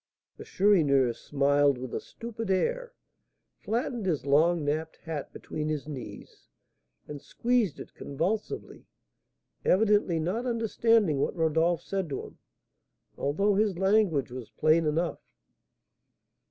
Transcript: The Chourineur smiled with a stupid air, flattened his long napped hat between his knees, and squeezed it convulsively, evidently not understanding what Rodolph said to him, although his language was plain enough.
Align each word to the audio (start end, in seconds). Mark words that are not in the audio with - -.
The 0.37 0.45
Chourineur 0.45 1.13
smiled 1.13 1.77
with 1.77 1.93
a 1.93 1.99
stupid 1.99 2.49
air, 2.49 2.91
flattened 3.59 4.07
his 4.07 4.25
long 4.25 4.65
napped 4.65 4.95
hat 4.97 5.31
between 5.31 5.69
his 5.69 5.87
knees, 5.87 6.47
and 7.07 7.21
squeezed 7.21 7.79
it 7.79 7.93
convulsively, 7.93 8.87
evidently 9.63 10.19
not 10.19 10.47
understanding 10.47 11.19
what 11.19 11.35
Rodolph 11.35 11.83
said 11.83 12.09
to 12.09 12.23
him, 12.23 12.39
although 13.15 13.53
his 13.53 13.77
language 13.77 14.31
was 14.31 14.49
plain 14.49 14.87
enough. 14.87 15.19